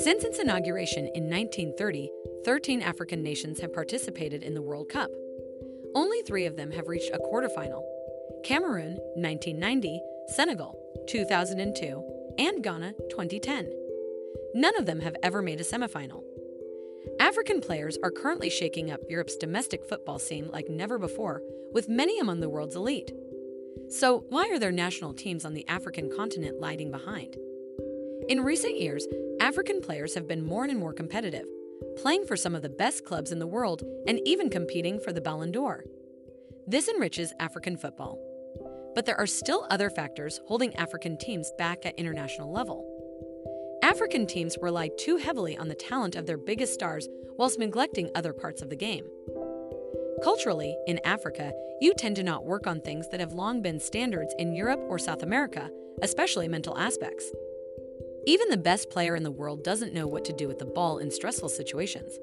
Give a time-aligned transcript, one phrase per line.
[0.00, 2.10] Since its inauguration in 1930,
[2.46, 5.10] 13 African nations have participated in the World Cup.
[5.94, 7.82] Only three of them have reached a quarterfinal
[8.42, 10.74] Cameroon, 1990, Senegal,
[11.06, 12.02] 2002,
[12.38, 13.70] and Ghana, 2010.
[14.54, 16.22] None of them have ever made a semifinal.
[17.20, 21.42] African players are currently shaking up Europe's domestic football scene like never before,
[21.74, 23.12] with many among the world's elite.
[23.90, 27.36] So, why are their national teams on the African continent lagging behind?
[28.30, 29.06] In recent years,
[29.50, 31.44] African players have been more and more competitive,
[31.96, 35.20] playing for some of the best clubs in the world and even competing for the
[35.20, 35.84] Ballon d'Or.
[36.68, 38.16] This enriches African football.
[38.94, 42.86] But there are still other factors holding African teams back at international level.
[43.82, 48.32] African teams rely too heavily on the talent of their biggest stars whilst neglecting other
[48.32, 49.06] parts of the game.
[50.22, 54.32] Culturally, in Africa, you tend to not work on things that have long been standards
[54.38, 55.68] in Europe or South America,
[56.02, 57.32] especially mental aspects.
[58.30, 60.98] Even the best player in the world doesn't know what to do with the ball
[60.98, 62.16] in stressful situations.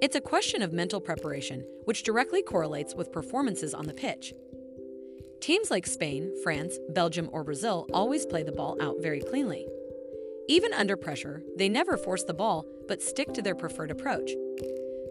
[0.00, 4.32] It's a question of mental preparation, which directly correlates with performances on the pitch.
[5.40, 9.66] Teams like Spain, France, Belgium, or Brazil always play the ball out very cleanly.
[10.46, 14.30] Even under pressure, they never force the ball but stick to their preferred approach.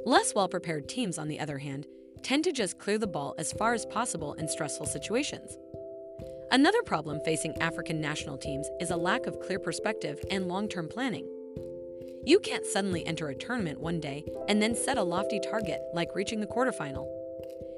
[0.05, 1.87] Less well prepared teams, on the other hand,
[2.23, 5.57] tend to just clear the ball as far as possible in stressful situations.
[6.51, 10.89] Another problem facing African national teams is a lack of clear perspective and long term
[10.89, 11.25] planning.
[12.25, 16.13] You can't suddenly enter a tournament one day and then set a lofty target like
[16.13, 17.07] reaching the quarterfinal.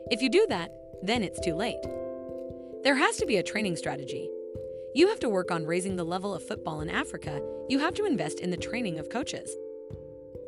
[0.10, 0.72] If you do that,
[1.04, 1.84] then it's too late.
[2.84, 4.28] There has to be a training strategy.
[4.96, 8.06] You have to work on raising the level of football in Africa, you have to
[8.06, 9.56] invest in the training of coaches.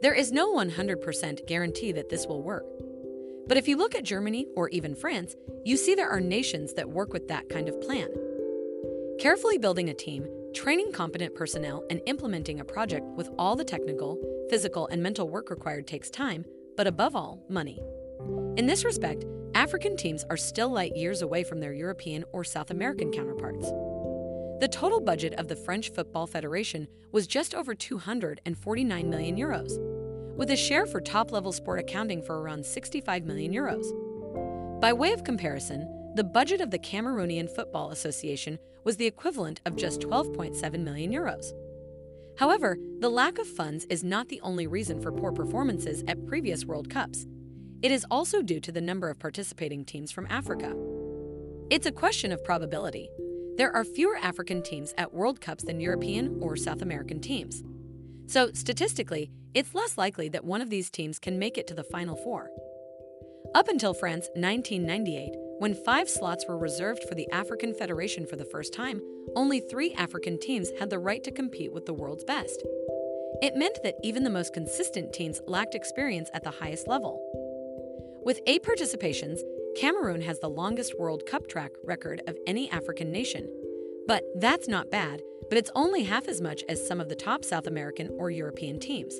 [0.02, 2.66] There is no 100% guarantee that this will work.
[3.48, 6.90] But if you look at Germany or even France, you see there are nations that
[6.90, 8.10] work with that kind of plan.
[9.20, 14.20] Carefully building a team, training competent personnel, and implementing a project with all the technical,
[14.50, 16.44] physical, and mental work required takes time,
[16.76, 17.80] but above all, money.
[18.58, 22.72] In this respect, African teams are still light years away from their European or South
[22.72, 23.70] American counterparts.
[24.60, 29.95] The total budget of the French Football Federation was just over 249 million euros
[30.36, 33.86] with a share for top level sport accounting for around 65 million euros.
[34.82, 39.76] By way of comparison, the budget of the Cameroonian Football Association was the equivalent of
[39.76, 41.52] just 12.7 million euros.
[42.38, 46.66] However, the lack of funds is not the only reason for poor performances at previous
[46.66, 47.26] World Cups.
[47.82, 50.76] It is also due to the number of participating teams from Africa.
[51.70, 53.10] It's a question of probability.
[53.58, 57.64] There are fewer African teams at World Cups than European or South American teams.
[58.28, 61.84] So, statistically, it's less likely that one of these teams can make it to the
[61.84, 62.52] Final Four.
[63.56, 68.46] Up until France 1998, when five slots were reserved for the African Federation for the
[68.46, 69.02] first time,
[69.36, 72.62] only three African teams had the right to compete with the world's best.
[73.42, 77.22] It meant that even the most consistent teams lacked experience at the highest level.
[78.26, 79.40] With eight participations,
[79.78, 83.48] Cameroon has the longest World Cup track record of any African nation.
[84.08, 87.46] But that's not bad but it's only half as much as some of the top
[87.46, 89.20] South American or European teams.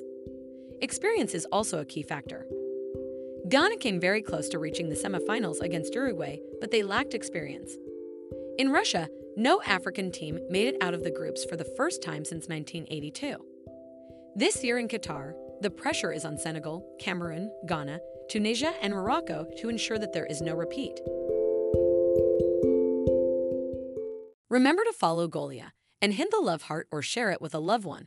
[0.82, 2.46] Experience is also a key factor.
[3.48, 7.72] Ghana came very close to reaching the semifinals against Uruguay, but they lacked experience.
[8.58, 12.24] In Russia, no African team made it out of the groups for the first time
[12.24, 13.36] since 1982.
[14.34, 15.32] This year in Qatar,
[15.62, 20.42] the pressure is on Senegal, Cameroon, Ghana, Tunisia, and Morocco to ensure that there is
[20.42, 21.00] no repeat.
[24.50, 25.72] Remember to follow Golia
[26.02, 28.04] and hit the love heart or share it with a loved one.